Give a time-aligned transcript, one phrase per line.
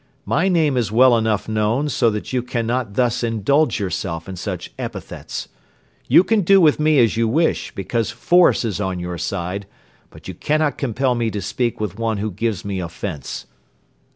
[0.25, 4.73] My name is well enough known so that you cannot thus indulge yourself in such
[4.79, 5.47] epithets.
[6.07, 9.67] You can do with me as you wish, because force is on your side,
[10.09, 13.45] but you cannot compel me to speak with one who gives me offence."